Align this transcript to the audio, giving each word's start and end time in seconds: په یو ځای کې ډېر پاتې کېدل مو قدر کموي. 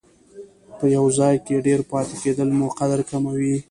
په 0.77 0.85
یو 0.95 1.05
ځای 1.19 1.35
کې 1.45 1.63
ډېر 1.67 1.79
پاتې 1.91 2.15
کېدل 2.23 2.49
مو 2.57 2.67
قدر 2.79 2.99
کموي. 3.09 3.55